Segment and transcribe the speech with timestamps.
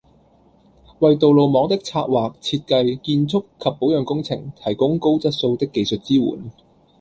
[0.97, 6.51] 為道路網的策劃、設計、建築及保養工程，提供高質素的技術支援